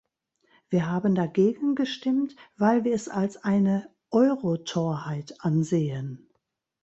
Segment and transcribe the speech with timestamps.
[0.69, 6.27] Wir haben dagegen gestimmt, weil wir es als eine Euro-Torheit ansehen.